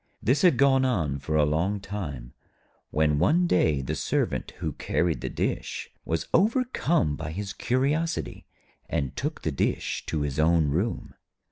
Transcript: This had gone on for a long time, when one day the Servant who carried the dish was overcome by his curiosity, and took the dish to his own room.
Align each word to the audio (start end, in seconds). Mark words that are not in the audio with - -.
This 0.19 0.41
had 0.41 0.57
gone 0.57 0.83
on 0.83 1.19
for 1.19 1.35
a 1.35 1.45
long 1.45 1.79
time, 1.79 2.33
when 2.89 3.19
one 3.19 3.45
day 3.45 3.81
the 3.83 3.93
Servant 3.93 4.49
who 4.57 4.73
carried 4.73 5.21
the 5.21 5.29
dish 5.29 5.91
was 6.05 6.25
overcome 6.33 7.15
by 7.15 7.29
his 7.29 7.53
curiosity, 7.53 8.47
and 8.89 9.15
took 9.15 9.43
the 9.43 9.51
dish 9.51 10.03
to 10.07 10.21
his 10.21 10.39
own 10.39 10.69
room. 10.69 11.13